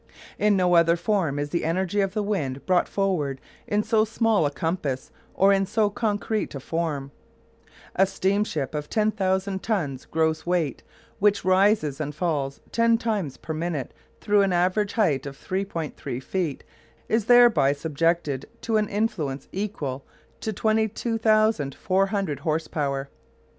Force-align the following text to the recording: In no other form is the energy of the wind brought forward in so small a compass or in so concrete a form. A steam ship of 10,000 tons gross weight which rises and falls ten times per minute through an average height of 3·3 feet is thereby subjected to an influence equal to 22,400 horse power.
In 0.39 0.57
no 0.57 0.73
other 0.73 0.95
form 0.95 1.37
is 1.37 1.51
the 1.51 1.63
energy 1.63 2.01
of 2.01 2.15
the 2.15 2.23
wind 2.23 2.65
brought 2.65 2.87
forward 2.89 3.39
in 3.67 3.83
so 3.83 4.03
small 4.03 4.47
a 4.47 4.49
compass 4.51 5.11
or 5.35 5.53
in 5.53 5.67
so 5.67 5.91
concrete 5.91 6.55
a 6.55 6.59
form. 6.59 7.11
A 7.95 8.07
steam 8.07 8.43
ship 8.43 8.73
of 8.73 8.89
10,000 8.89 9.61
tons 9.61 10.05
gross 10.05 10.43
weight 10.43 10.81
which 11.19 11.45
rises 11.45 12.01
and 12.01 12.15
falls 12.15 12.61
ten 12.71 12.97
times 12.97 13.37
per 13.37 13.53
minute 13.53 13.93
through 14.19 14.41
an 14.41 14.53
average 14.53 14.93
height 14.93 15.27
of 15.27 15.37
3·3 15.37 16.23
feet 16.23 16.63
is 17.07 17.25
thereby 17.25 17.71
subjected 17.71 18.47
to 18.61 18.77
an 18.77 18.89
influence 18.89 19.47
equal 19.51 20.03
to 20.39 20.51
22,400 20.51 22.39
horse 22.39 22.67
power. 22.67 23.07